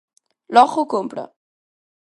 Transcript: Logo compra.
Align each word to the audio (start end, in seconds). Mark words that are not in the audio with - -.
Logo 0.55 0.81
compra. 0.93 1.23